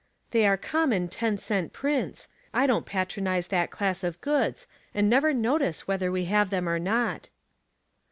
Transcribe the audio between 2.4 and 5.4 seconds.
I don't patronize that class of goods, and never